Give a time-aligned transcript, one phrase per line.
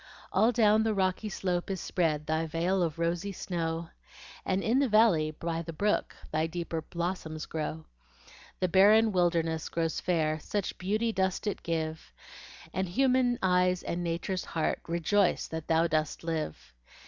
[0.33, 3.91] All down the rocky slope is spread Thy veil of rosy snow,
[4.43, 7.85] And in the valley by the brook, Thy deeper blossoms grow.
[8.61, 12.13] The barren wilderness grows fair, Such beauty dost thou give;
[12.73, 16.73] And human eyes and Nature's heart Rejoice that thou dost live.